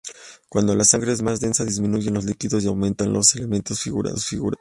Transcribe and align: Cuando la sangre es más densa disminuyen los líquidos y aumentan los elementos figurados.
Cuando 0.49 0.73
la 0.73 0.83
sangre 0.83 1.11
es 1.11 1.21
más 1.21 1.39
densa 1.41 1.63
disminuyen 1.63 2.15
los 2.15 2.25
líquidos 2.25 2.63
y 2.63 2.67
aumentan 2.67 3.13
los 3.13 3.35
elementos 3.35 3.81
figurados. 3.81 4.31